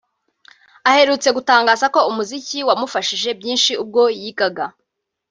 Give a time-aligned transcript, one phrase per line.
[0.89, 4.65] Aherutse gutangaza ko umuziki wamufashije byinshi ubwo yigaga